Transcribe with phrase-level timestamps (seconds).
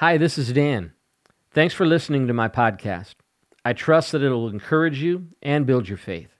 [0.00, 0.94] Hi, this is Dan.
[1.50, 3.16] Thanks for listening to my podcast.
[3.66, 6.30] I trust that it'll encourage you and build your faith.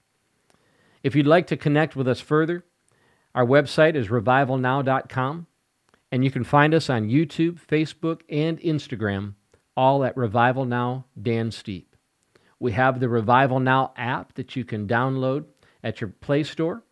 [1.03, 2.65] If you'd like to connect with us further,
[3.35, 5.47] our website is revivalnow.com,
[6.11, 9.35] and you can find us on YouTube, Facebook, and Instagram,
[9.77, 11.93] all at Revival Now Dan Steepe.
[12.59, 15.45] We have the Revival Now app that you can download
[15.85, 16.83] at your Play Store,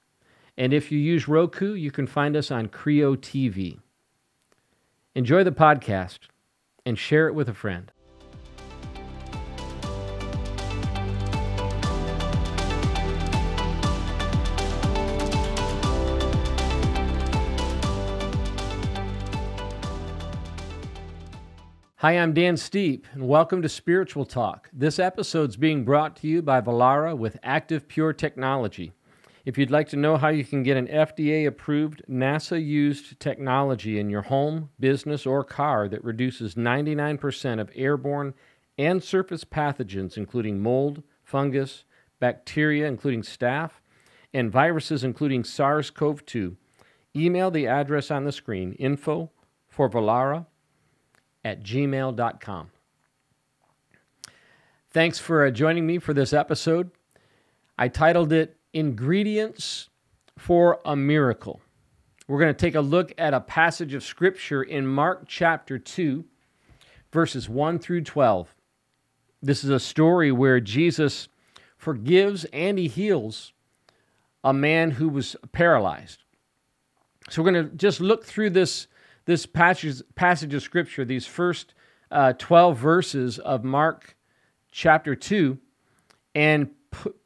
[0.58, 3.78] and if you use Roku, you can find us on Creo TV.
[5.14, 6.28] Enjoy the podcast
[6.88, 7.92] and share it with a friend.
[21.96, 24.70] Hi, I'm Dan Steepe, and welcome to Spiritual Talk.
[24.72, 28.92] This episode's being brought to you by Vollara with Active Pure Technology.
[29.44, 33.98] If you'd like to know how you can get an FDA approved, NASA used technology
[33.98, 38.34] in your home, business, or car that reduces 99% of airborne
[38.76, 41.84] and surface pathogens, including mold, fungus,
[42.20, 43.72] bacteria, including staph,
[44.32, 46.56] and viruses, including SARS CoV 2,
[47.16, 49.30] email the address on the screen info
[49.68, 50.46] for Vollara
[51.44, 52.70] at gmail.com.
[54.90, 56.90] Thanks for uh, joining me for this episode.
[57.76, 59.88] I titled it Ingredients
[60.36, 61.60] for a Miracle.
[62.26, 66.24] We're going to take a look at a passage of Scripture in Mark chapter 2,
[67.10, 68.54] verses 1 through 12.
[69.40, 71.28] This is a story where Jesus
[71.76, 73.52] forgives and he heals
[74.44, 76.24] a man who was paralyzed.
[77.30, 78.86] So we're going to just look through this
[79.24, 81.74] this passage, passage of Scripture, these first
[82.10, 84.16] uh, 12 verses of Mark
[84.72, 85.58] chapter 2,
[86.34, 86.70] and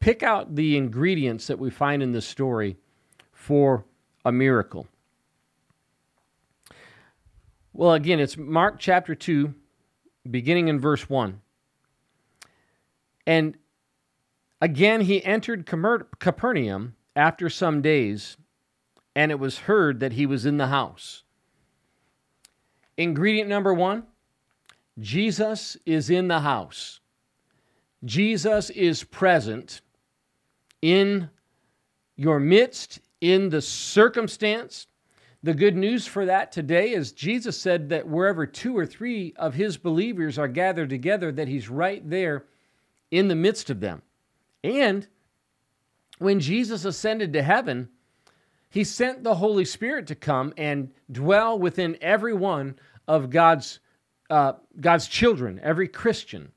[0.01, 2.77] pick out the ingredients that we find in this story
[3.33, 3.85] for
[4.25, 4.87] a miracle.
[7.73, 9.55] Well, again, it's Mark chapter 2,
[10.31, 11.41] beginning in verse 1.
[13.27, 13.57] And
[14.61, 18.37] again, he entered Capernaum after some days,
[19.15, 21.25] and it was heard that he was in the house.
[22.97, 24.05] Ingredient number one
[24.99, 27.01] Jesus is in the house.
[28.05, 29.81] Jesus is present
[30.81, 31.31] in
[32.17, 34.87] your midst, in the circumstance.
[35.45, 39.55] The good news for that today is Jesus said that wherever two or three of
[39.55, 42.45] his believers are gathered together, that he's right there
[43.11, 44.03] in the midst of them.
[44.65, 45.07] And
[46.19, 47.89] when Jesus ascended to heaven,
[48.71, 52.77] he sent the Holy Spirit to come and dwell within every one
[53.07, 53.81] of God's,
[54.31, 56.53] uh, God's children, every Christian.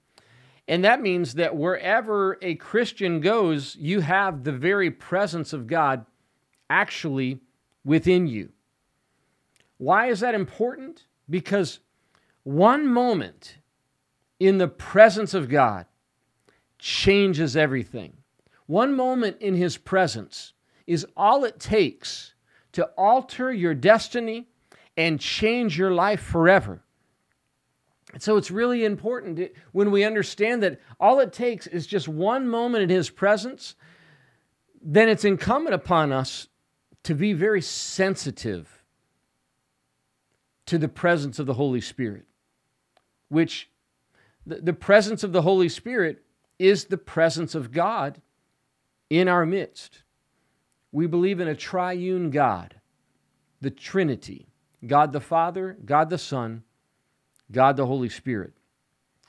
[0.67, 6.05] And that means that wherever a Christian goes, you have the very presence of God
[6.69, 7.39] actually
[7.83, 8.49] within you.
[9.77, 11.05] Why is that important?
[11.29, 11.79] Because
[12.43, 13.57] one moment
[14.39, 15.85] in the presence of God
[16.79, 18.13] changes everything.
[18.65, 20.53] One moment in His presence
[20.87, 22.33] is all it takes
[22.71, 24.47] to alter your destiny
[24.97, 26.84] and change your life forever.
[28.19, 32.83] So it's really important when we understand that all it takes is just one moment
[32.83, 33.75] in His presence,
[34.81, 36.47] then it's incumbent upon us
[37.03, 38.83] to be very sensitive
[40.65, 42.25] to the presence of the Holy Spirit,
[43.29, 43.69] which
[44.45, 46.23] the, presence of the Holy Spirit
[46.57, 48.21] is the presence of God
[49.09, 50.03] in our midst.
[50.91, 52.75] We believe in a triune God,
[53.61, 54.47] the Trinity
[54.85, 56.63] God the Father, God the Son,
[57.51, 58.53] God the Holy Spirit.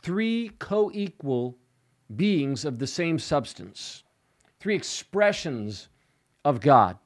[0.03, 1.59] Three co equal
[2.15, 4.05] beings of the same substance,
[4.61, 5.89] three expressions
[6.45, 6.99] of God.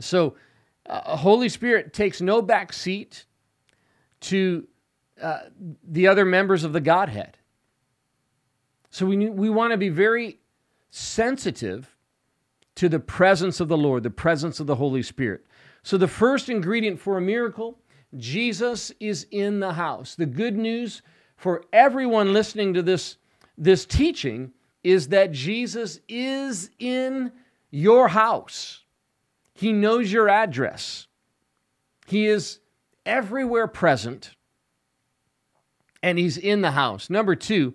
[0.00, 0.36] So,
[0.86, 3.24] uh, Holy Spirit takes no back seat
[4.20, 4.66] to
[5.20, 5.40] uh,
[5.86, 7.36] the other members of the Godhead.
[8.90, 10.40] So, we, we want to be very
[10.90, 11.96] sensitive
[12.76, 15.44] to the presence of the Lord, the presence of the Holy Spirit.
[15.82, 17.78] So, the first ingredient for a miracle
[18.16, 20.14] Jesus is in the house.
[20.14, 21.02] The good news
[21.36, 23.16] for everyone listening to this,
[23.58, 24.52] this teaching
[24.82, 27.32] is that Jesus is in
[27.70, 28.82] your house.
[29.54, 31.06] He knows your address.
[32.06, 32.60] He is
[33.06, 34.34] everywhere present,
[36.02, 37.08] and He's in the house.
[37.08, 37.74] Number two,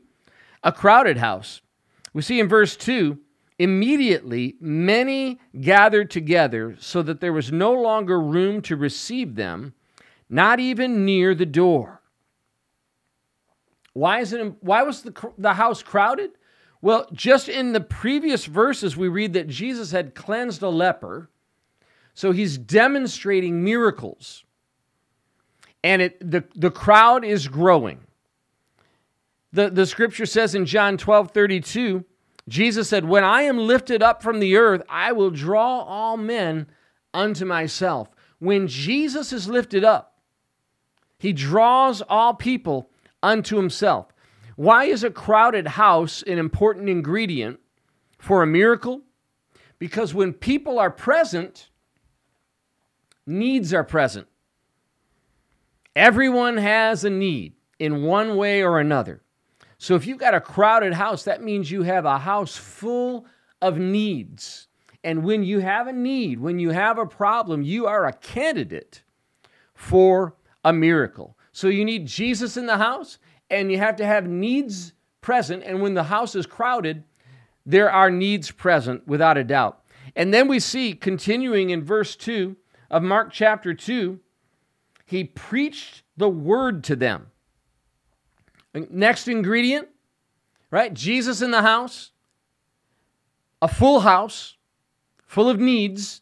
[0.63, 1.61] a crowded house.
[2.13, 3.17] We see in verse 2
[3.59, 9.73] Immediately, many gathered together so that there was no longer room to receive them,
[10.29, 12.01] not even near the door.
[13.93, 16.31] Why, is it, why was the, the house crowded?
[16.81, 21.29] Well, just in the previous verses, we read that Jesus had cleansed a leper.
[22.13, 24.43] So he's demonstrating miracles.
[25.83, 27.99] and it the, the crowd is growing.
[29.51, 32.05] The, the scripture says in John 12 32,
[32.47, 36.67] Jesus said, When I am lifted up from the earth, I will draw all men
[37.13, 38.09] unto myself.
[38.39, 40.18] When Jesus is lifted up,
[41.19, 42.89] he draws all people
[43.21, 44.07] unto himself.
[44.55, 47.59] Why is a crowded house an important ingredient
[48.17, 49.01] for a miracle?
[49.77, 51.69] Because when people are present,
[53.25, 54.27] needs are present.
[55.95, 59.21] Everyone has a need in one way or another.
[59.77, 63.25] So if you've got a crowded house, that means you have a house full
[63.61, 64.67] of needs.
[65.03, 69.03] And when you have a need, when you have a problem, you are a candidate
[69.73, 70.35] for
[70.69, 71.35] a miracle.
[71.51, 73.17] So you need Jesus in the house,
[73.49, 75.63] and you have to have needs present.
[75.63, 77.03] And when the house is crowded,
[77.65, 79.83] there are needs present without a doubt.
[80.15, 82.55] And then we see, continuing in verse 2
[82.91, 84.19] of Mark chapter 2,
[85.05, 87.31] he preached the word to them.
[88.73, 89.87] Next ingredient,
[90.69, 90.93] right?
[90.93, 92.11] Jesus in the house,
[93.59, 94.55] a full house
[95.25, 96.21] full of needs,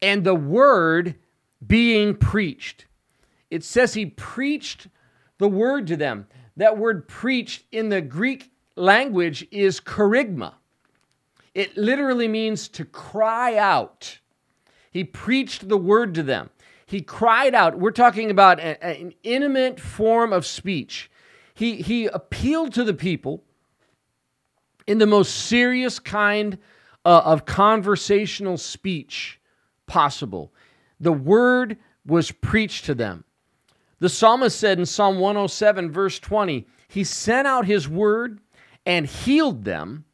[0.00, 1.16] and the word
[1.64, 2.86] being preached.
[3.50, 4.88] It says he preached
[5.38, 6.26] the word to them.
[6.56, 10.54] That word preached in the Greek language is kerygma.
[11.54, 14.18] It literally means to cry out.
[14.90, 16.50] He preached the word to them.
[16.86, 17.78] He cried out.
[17.78, 21.10] We're talking about a, an intimate form of speech.
[21.54, 23.44] He, he appealed to the people
[24.86, 26.58] in the most serious kind
[27.04, 29.40] uh, of conversational speech
[29.86, 30.52] possible.
[31.00, 33.24] The word was preached to them.
[34.00, 38.38] The psalmist said in Psalm 107, verse 20, He sent out His word
[38.86, 40.04] and healed them,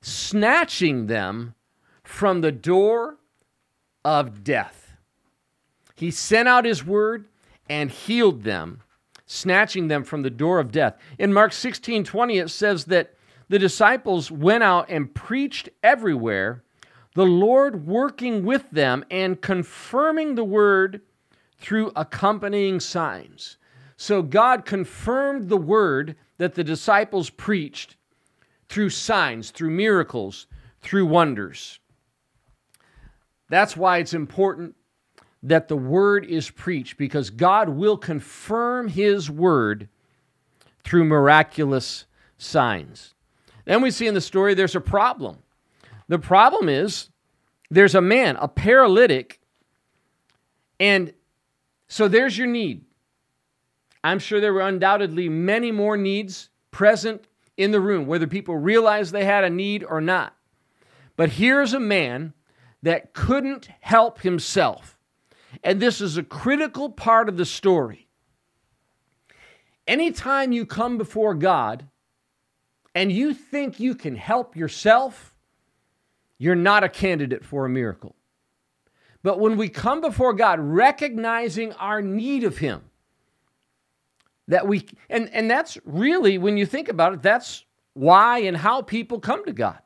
[0.00, 1.54] snatching them
[2.02, 3.18] from the door
[4.04, 4.96] of death.
[5.94, 7.26] He sent out His word
[7.68, 8.82] and healed them,
[9.26, 10.96] snatching them from the door of death.
[11.18, 13.14] In Mark 16 20, it says that
[13.48, 16.64] the disciples went out and preached everywhere,
[17.14, 21.00] the Lord working with them and confirming the word
[21.58, 23.56] through accompanying signs.
[23.96, 27.96] So God confirmed the word that the disciples preached
[28.68, 30.46] through signs, through miracles,
[30.82, 31.80] through wonders.
[33.48, 34.74] That's why it's important
[35.42, 39.88] that the word is preached because God will confirm his word
[40.84, 42.06] through miraculous
[42.38, 43.14] signs.
[43.64, 45.38] Then we see in the story there's a problem.
[46.08, 47.10] The problem is
[47.70, 49.40] there's a man, a paralytic,
[50.78, 51.12] and
[51.88, 52.84] so there's your need.
[54.02, 59.12] I'm sure there were undoubtedly many more needs present in the room, whether people realized
[59.12, 60.36] they had a need or not.
[61.16, 62.34] But here's a man
[62.82, 64.98] that couldn't help himself.
[65.64, 68.06] And this is a critical part of the story.
[69.86, 71.88] Anytime you come before God
[72.94, 75.34] and you think you can help yourself,
[76.38, 78.14] you're not a candidate for a miracle.
[79.26, 82.82] But when we come before God recognizing our need of Him,
[84.46, 87.64] that we, and, and that's really, when you think about it, that's
[87.94, 89.80] why and how people come to God.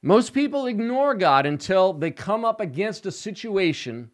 [0.00, 4.12] Most people ignore God until they come up against a situation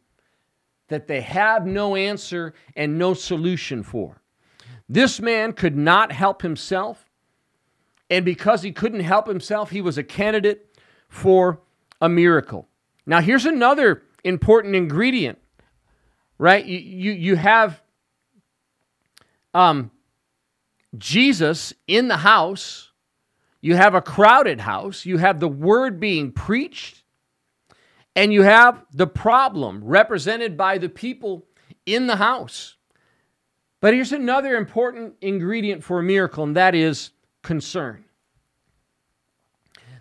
[0.89, 4.23] that they have no answer and no solution for.
[4.89, 7.05] This man could not help himself,
[8.09, 10.75] and because he couldn't help himself, he was a candidate
[11.11, 11.61] for
[12.01, 12.67] a miracle.
[13.07, 15.39] Now, here's another important ingredient,
[16.39, 16.65] right?
[16.65, 17.83] You, you, you have
[19.55, 19.91] um,
[20.97, 22.91] Jesus in the house,
[23.61, 27.03] you have a crowded house, you have the word being preached,
[28.15, 31.47] and you have the problem represented by the people
[31.87, 32.77] in the house.
[33.81, 37.11] But here's another important ingredient for a miracle, and that is
[37.43, 38.05] concern.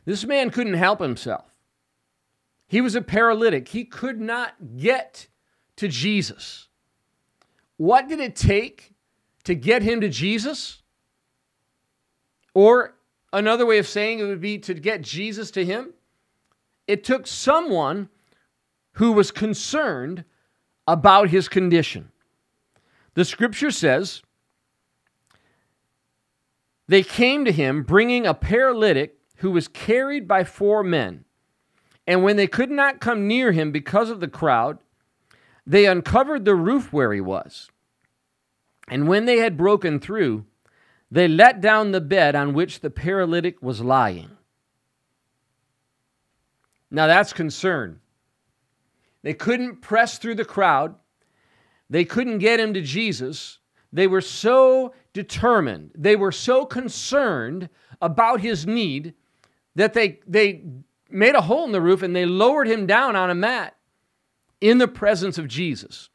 [0.05, 1.50] This man couldn't help himself.
[2.72, 3.68] He was a paralytic.
[3.68, 5.28] He could not get
[5.75, 6.70] to Jesus.
[7.75, 8.94] What did it take
[9.44, 10.82] to get him to Jesus?
[12.54, 12.96] Or
[13.34, 15.94] another way of saying it would be to get Jesus to him.
[16.88, 18.08] It took someone
[18.94, 20.24] who was concerned
[20.88, 22.13] about his condition.
[23.16, 24.22] The scripture says,
[26.88, 31.25] They came to him bringing a paralytic who was carried by four men.
[32.08, 34.79] And when they could not come near him because of the crowd,
[35.65, 37.70] they uncovered the roof where he was.
[38.88, 40.46] And when they had broken through,
[41.10, 44.31] they let down the bed on which the paralytic was lying.
[46.89, 48.00] Now that's concern.
[49.24, 50.96] They couldn't press through the crowd.
[51.89, 53.60] they couldn't get him to Jesus.
[53.91, 57.70] They were so determined, they were so concerned
[58.01, 59.13] about his need
[59.75, 60.63] that they, they
[61.12, 63.75] made a hole in the roof and they lowered him down on a mat
[64.60, 66.10] in the presence of Jesus.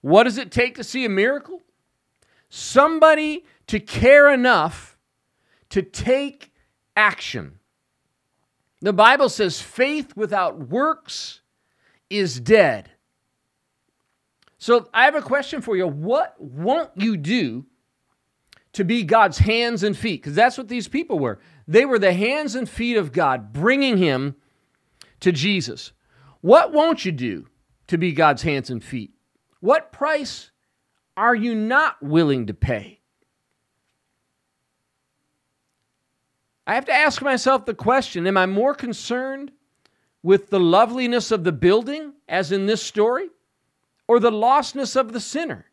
[0.00, 1.62] What does it take to see a miracle?
[2.48, 4.98] Somebody to care enough
[5.70, 6.52] to take
[6.96, 7.58] action.
[8.80, 11.40] The Bible says faith without works
[12.10, 12.90] is dead.
[14.58, 15.86] So I have a question for you.
[15.86, 17.66] What won't you do
[18.74, 20.22] to be God's hands and feet?
[20.22, 21.40] Because that's what these people were.
[21.66, 24.36] They were the hands and feet of God, bringing him
[25.20, 25.92] to Jesus.
[26.40, 27.46] What won't you do
[27.86, 29.12] to be God's hands and feet?
[29.60, 30.50] What price
[31.16, 33.00] are you not willing to pay?
[36.66, 39.52] I have to ask myself the question Am I more concerned
[40.22, 43.28] with the loveliness of the building, as in this story,
[44.08, 45.66] or the lostness of the sinner?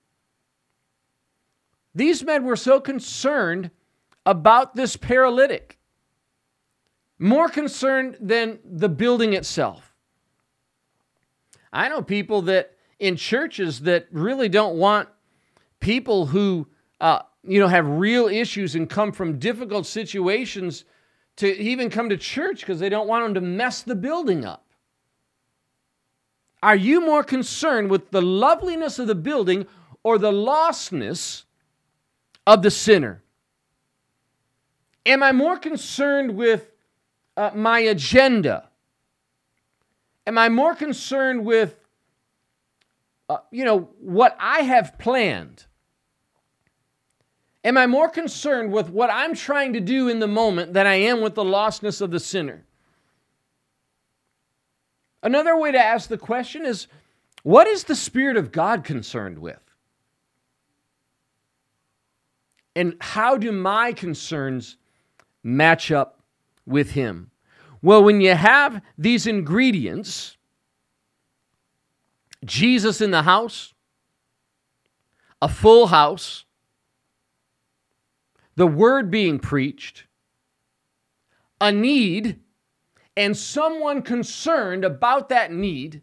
[1.94, 3.72] These men were so concerned
[4.26, 5.78] about this paralytic,
[7.20, 9.94] more concerned than the building itself.
[11.74, 15.10] I know people that in churches that really don't want
[15.80, 16.68] people who
[17.00, 20.86] uh, you know, have real issues and come from difficult situations
[21.38, 24.66] to even come to church because they don't want them to mess the building up.
[26.62, 29.66] Are you more concerned with the loveliness of the building
[30.04, 31.46] or the lostness
[32.52, 33.24] of the sinner?
[35.06, 36.70] Am I more concerned with
[37.38, 38.68] uh, my agenda?
[40.28, 41.76] Am I more concerned with,
[43.30, 45.66] uh, you know, what I have planned?
[47.64, 50.96] Am I more concerned with what I'm trying to do in the moment than I
[50.96, 52.66] am with the lostness of the sinner?
[55.24, 56.88] Another way to ask the question is
[57.44, 59.71] what is the Spirit of God concerned with?
[62.76, 64.78] And how do my concerns
[65.44, 66.22] match up
[66.66, 67.32] with Him?
[67.82, 70.38] Well, when you have these ingredients,
[72.46, 73.74] Jesus in the house,
[75.42, 76.46] a full house,
[78.56, 80.06] the word being preached,
[81.60, 82.40] a need,
[83.18, 86.02] and someone concerned about that need,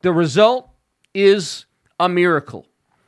[0.00, 0.70] the result
[1.14, 1.66] is
[2.00, 2.66] a miracle.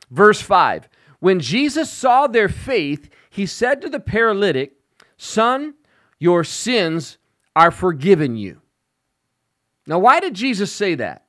[0.09, 0.87] Verse 5
[1.21, 4.73] When Jesus saw their faith, he said to the paralytic,
[5.17, 5.75] Son,
[6.19, 7.19] your sins
[7.55, 8.59] are forgiven you.
[9.85, 11.25] Now, why did Jesus say that?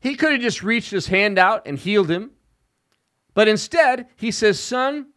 [0.00, 2.30] He could have just reached his hand out and healed him.
[3.34, 5.08] But instead, he says, Son,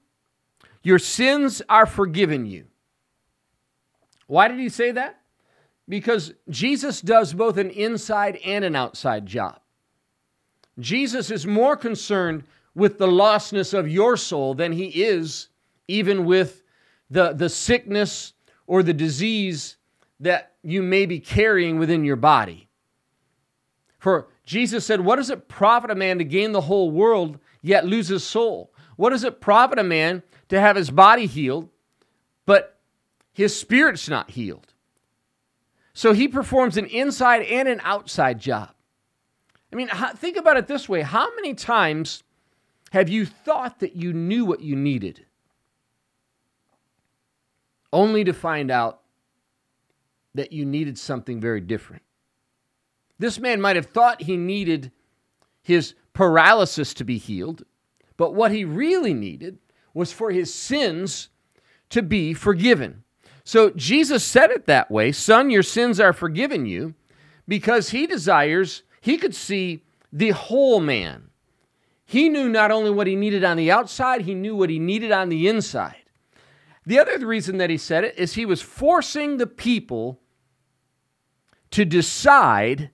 [0.84, 2.66] your sins are forgiven you.
[4.28, 5.22] Why did he say that?
[5.88, 9.62] Because Jesus does both an inside and an outside job.
[10.78, 12.44] Jesus is more concerned
[12.74, 15.50] with the lostness of your soul than he is
[15.88, 16.64] even with
[17.10, 18.34] the, the sickness
[18.66, 19.78] or the disease
[20.20, 22.70] that you may be carrying within your body.
[24.00, 27.86] For Jesus said, What does it profit a man to gain the whole world yet
[27.86, 28.74] lose his soul?
[28.96, 31.70] What does it profit a man to have his body healed,
[32.46, 32.78] but
[33.32, 34.74] his spirit's not healed.
[35.94, 38.72] So he performs an inside and an outside job.
[39.72, 42.24] I mean, think about it this way how many times
[42.92, 45.26] have you thought that you knew what you needed,
[47.92, 49.00] only to find out
[50.36, 52.04] that you needed something very different?
[53.18, 54.92] This man might have thought he needed
[55.64, 57.64] his paralysis to be healed,
[58.18, 59.58] but what he really needed
[59.94, 61.30] was for his sins
[61.92, 63.04] to be forgiven.
[63.46, 66.94] So Jesus said it that way Son, your sins are forgiven you,
[67.48, 71.31] because he desires, he could see the whole man.
[72.12, 75.14] He knew not only what he needed on the outside, he knew what he needed
[75.14, 76.04] on the inside.
[76.86, 80.20] The other reason that he said it is he was forcing the people
[81.70, 82.90] to decide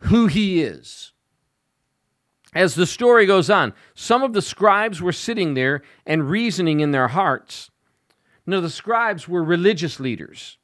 [0.00, 1.12] who he is.
[2.54, 6.90] As the story goes on, some of the scribes were sitting there and reasoning in
[6.90, 7.70] their hearts.
[8.44, 10.58] No, the scribes were religious leaders.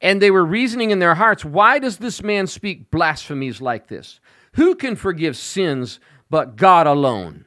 [0.00, 4.20] And they were reasoning in their hearts, why does this man speak blasphemies like this?
[4.54, 7.46] Who can forgive sins but God alone?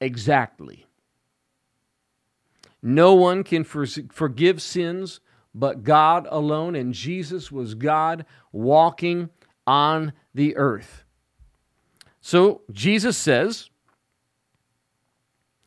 [0.00, 0.86] Exactly.
[2.82, 5.20] No one can for- forgive sins
[5.54, 9.30] but God alone, and Jesus was God walking
[9.66, 11.04] on the earth.
[12.20, 13.70] So Jesus says,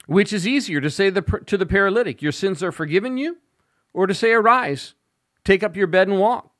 [0.05, 3.37] which is easier to say the, to the paralytic, Your sins are forgiven you,
[3.93, 4.95] or to say, Arise,
[5.43, 6.52] take up your bed and walk?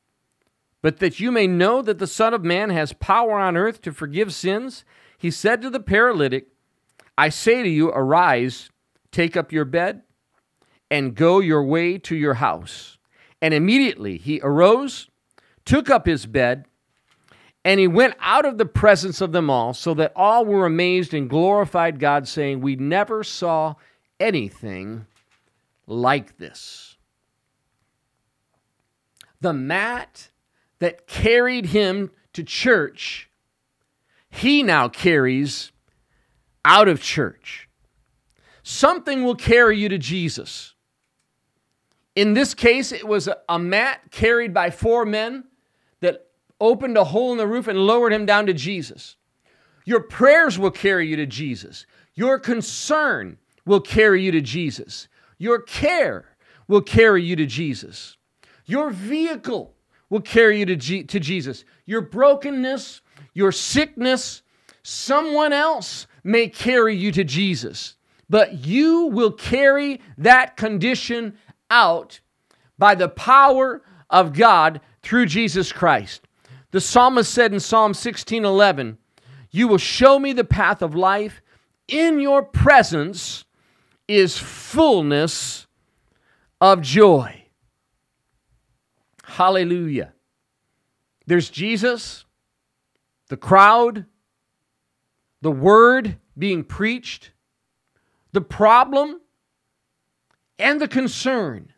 [0.84, 3.94] But that you may know that the Son of Man has power on earth to
[3.94, 4.84] forgive sins,
[5.18, 6.48] he said to the paralytic,
[7.18, 8.70] I say to you, arise,
[9.10, 10.02] take up your bed,
[10.92, 12.98] and go your way to your house.
[13.42, 15.10] And immediately he arose,
[15.64, 16.66] took up his bed,
[17.64, 21.14] and he went out of the presence of them all, so that all were amazed
[21.14, 23.76] and glorified God, saying, We never saw
[24.20, 25.06] anything
[25.88, 26.98] like this.
[29.40, 30.30] The mat
[30.84, 33.30] that carried him to church,
[34.30, 35.72] he now carries
[36.66, 37.70] out of church.
[38.64, 40.74] Something will carry you to Jesus.
[42.16, 45.44] In this case, it was a, mat carried by four men
[46.00, 46.28] that
[46.62, 49.18] opened a hole in the roof and lowered him down to Jesus.
[49.86, 51.86] Your prayers will carry you to Jesus.
[52.14, 55.08] Your concern will carry you to Jesus.
[55.38, 56.26] Your care
[56.68, 58.18] will carry you to Jesus.
[58.66, 59.73] Your vehicle
[60.14, 61.66] will carry you to, G- to Jesus.
[61.88, 63.02] Your brokenness,
[63.34, 64.44] your sickness,
[64.84, 67.96] someone else may carry you to Jesus,
[68.30, 71.36] but you will carry that condition
[71.72, 72.20] out
[72.78, 76.28] by the power of God through Jesus Christ.
[76.70, 79.00] The psalmist said in Psalm 16:11,
[79.50, 81.42] "You will show me the path of life.
[81.88, 83.46] In your presence
[84.08, 85.66] is fullness
[86.62, 87.43] of joy."
[89.34, 90.14] Hallelujah.
[91.26, 92.24] There's Jesus,
[93.30, 94.06] the crowd,
[95.42, 97.32] the word being preached,
[98.32, 99.20] the problem,
[100.60, 101.74] and the concern.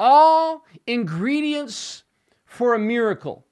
[0.00, 2.02] All ingredients
[2.44, 3.46] for a miracle.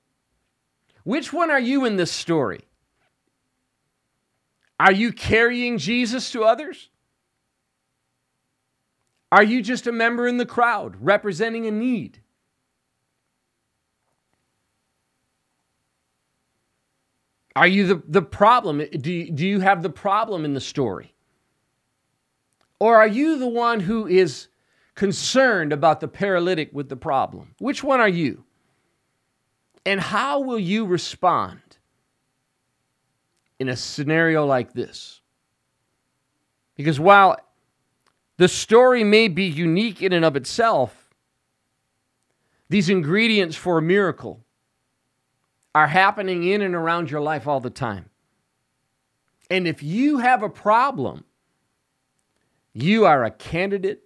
[1.05, 2.63] Which one are you in this story?
[4.81, 6.91] Are you carrying Jesus to others?
[9.31, 12.22] Are you just a member in the crowd representing a need?
[17.55, 18.79] Are you the, the problem?
[18.79, 21.15] Do you, do you have the problem in the story?
[22.79, 24.49] Or are you the one who is
[24.95, 27.55] concerned about the paralytic with the problem?
[27.59, 28.45] Which one are you?
[29.85, 31.61] And how will you respond
[33.59, 35.21] in a scenario like this?
[36.75, 37.37] Because while
[38.39, 41.11] the story may be unique in and of itself,
[42.69, 44.43] these ingredients for a miracle
[45.75, 48.11] are happening in and around your life all the time.
[49.51, 51.25] And if you have a problem,
[52.73, 54.03] you are a candidate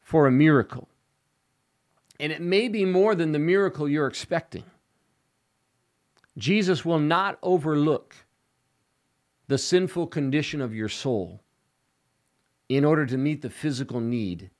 [0.00, 0.88] for a miracle.
[2.20, 4.64] And it may be more than the miracle you're expecting.
[6.36, 8.14] Jesus will not overlook
[9.46, 11.42] the sinful condition of your soul
[12.68, 14.50] in order to meet the physical need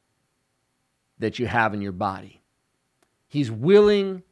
[1.19, 2.43] that you have in your body.
[3.27, 4.23] He's willing,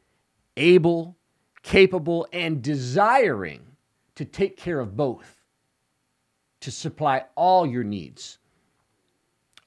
[0.57, 1.17] able,
[1.63, 3.61] capable, and desiring
[4.15, 5.41] to take care of both,
[6.61, 8.39] to supply all your needs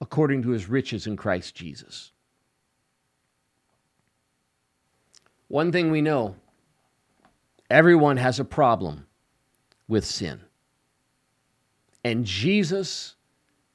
[0.02, 2.12] according to his riches in Christ Jesus.
[5.48, 6.36] One thing we know
[7.70, 9.06] everyone has a problem
[9.88, 10.42] with sin.
[12.04, 13.16] And Jesus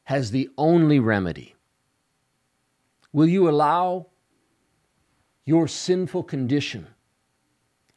[0.04, 1.54] has the only remedy.
[3.12, 4.06] Will you allow
[5.44, 6.86] your sinful condition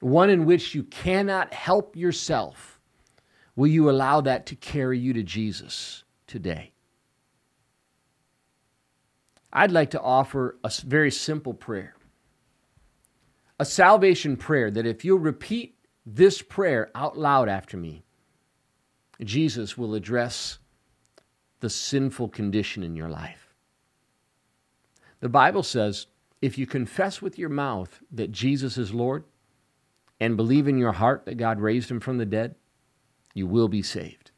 [0.04, 2.80] one in which you cannot help yourself,
[3.56, 6.74] will you allow that to carry you to Jesus today?
[9.52, 11.96] I'd like to offer a very simple prayer.
[13.60, 18.04] A salvation prayer that if you'll repeat this prayer out loud after me,
[19.22, 20.58] Jesus will address
[21.60, 23.54] the sinful condition in your life.
[25.22, 26.08] The Bible says
[26.42, 29.24] if you confess with your mouth that Jesus is Lord
[30.20, 32.56] and believe in your heart that God raised him from the dead,
[33.34, 34.32] you will be saved.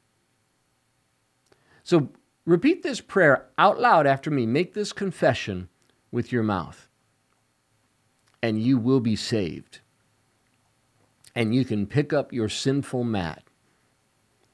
[1.84, 2.10] So
[2.46, 4.46] repeat this prayer out loud after me.
[4.46, 5.70] Make this confession
[6.12, 6.88] with your mouth,
[8.42, 9.82] and you will be saved.
[11.36, 13.44] And you can pick up your sinful mat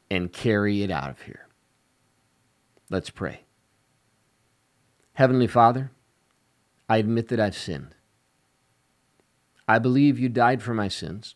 [0.09, 1.47] and carry it out of here.
[2.89, 3.45] Let's pray.
[5.13, 5.91] Heavenly Father,
[6.89, 7.95] I admit that I've sinned.
[9.71, 11.35] I believe you died for my sins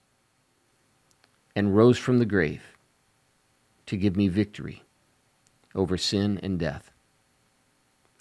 [1.55, 2.75] and rose from the grave
[3.85, 4.83] to give me victory
[5.73, 6.91] over sin and death.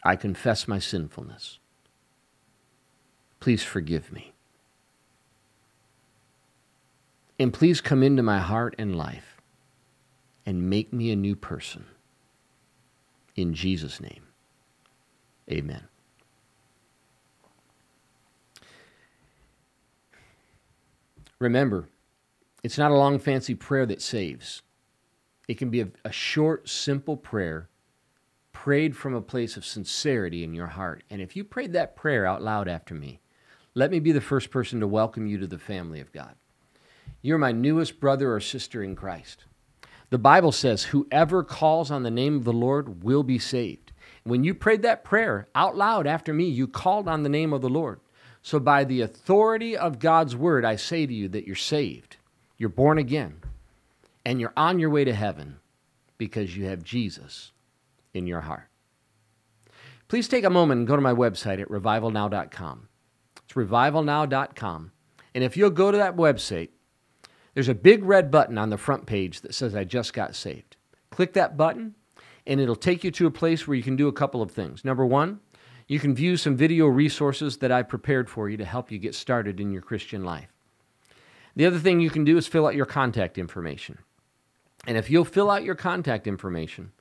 [0.05, 1.59] I confess my sinfulness.
[3.41, 4.33] Please forgive me.
[7.37, 9.41] And please come into my heart and life
[10.47, 11.87] and make me a new person.
[13.35, 14.29] In Jesus' name,
[15.51, 15.89] amen.
[21.45, 21.91] Remember,
[22.63, 24.63] it's not a long, fancy prayer that saves.
[25.47, 27.69] It can be a, a short, simple prayer
[28.55, 31.05] prayed from a place of sincerity in your heart.
[31.11, 33.21] And if you prayed that prayer out loud after me,
[33.75, 36.35] let me be the first person to welcome you to the family of God.
[37.21, 39.45] You're my newest brother or sister in Christ.
[40.09, 43.93] The Bible says, Whoever calls on the name of the Lord will be saved.
[44.23, 47.61] When you prayed that prayer out loud after me, you called on the name of
[47.61, 48.01] the Lord.
[48.45, 52.19] So, by the authority of God's word, I say to you that you're saved,
[52.59, 53.41] you're born again,
[54.23, 55.61] and you're on your way to heaven
[56.19, 57.53] because you have Jesus
[58.13, 58.69] in your heart.
[60.09, 62.89] Please take a moment and go to my website at revivalnow.com.
[63.45, 64.93] It's revivalnow.com.
[65.35, 66.69] And if you'll go to that website,
[67.55, 70.77] there's a big red button on the front page that says, I just got saved.
[71.11, 71.95] Click that button,
[72.47, 74.85] and it'll take you to a place where you can do a couple of things.
[74.85, 75.41] Number one,
[75.87, 79.15] you can view some video resources that I prepared for you to help you get
[79.15, 80.49] started in your Christian life.
[81.57, 83.99] The other thing you can do is fill out your contact information.
[84.87, 86.93] And if you'll fill out your contact information,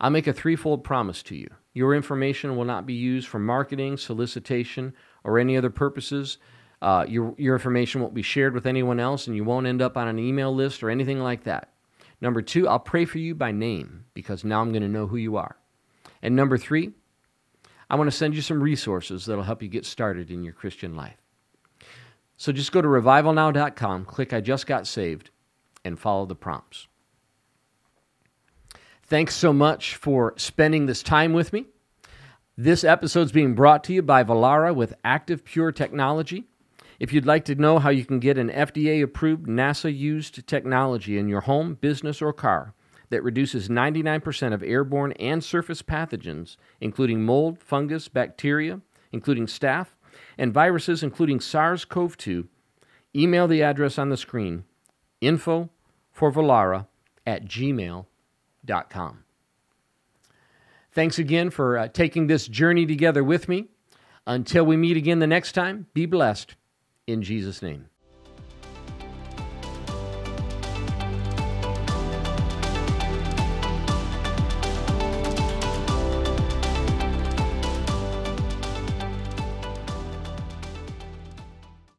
[0.00, 1.48] I'll make a threefold promise to you.
[1.74, 6.38] Your information will not be used for marketing, solicitation, or any other purposes.
[6.80, 9.96] Uh, your, your information won't be shared with anyone else, and you won't end up
[9.96, 11.72] on an email list or anything like that.
[12.20, 15.16] Number two, I'll pray for you by name because now I'm going to know who
[15.16, 15.56] you are.
[16.22, 16.92] And number three,
[17.90, 20.94] I want to send you some resources that'll help you get started in your Christian
[20.94, 21.16] life.
[22.36, 25.30] So just go to revivalnow.com, click I just got saved,
[25.84, 26.86] and follow the prompts.
[29.04, 31.64] Thanks so much for spending this time with me.
[32.56, 36.44] This episode is being brought to you by Vollara with Active Pure Technology.
[37.00, 41.16] If you'd like to know how you can get an FDA approved NASA used technology
[41.16, 42.74] in your home, business, or car
[43.10, 48.80] that reduces 99% of airborne and surface pathogens, including mold, fungus, bacteria,
[49.12, 49.88] including staph,
[50.36, 52.48] and viruses, including SARS CoV 2,
[53.14, 54.64] email the address on the screen
[55.20, 55.68] info
[56.12, 56.86] for Vollara
[57.26, 59.24] at gmail.com.
[60.92, 63.68] Thanks again for uh, taking this journey together with me.
[64.26, 66.54] Until we meet again the next time, be blessed
[67.06, 67.88] in Jesus' name.